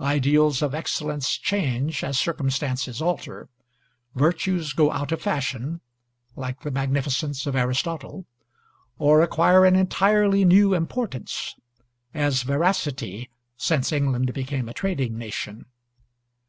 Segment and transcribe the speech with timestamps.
[0.00, 3.48] Ideals of excellence change as circumstances alter.
[4.14, 5.80] Virtues go out of fashion
[6.36, 8.24] (like the magnificence of Aristotle),
[8.96, 11.56] or acquire an entirely new importance
[12.14, 15.66] (as veracity, since England became a trading nation).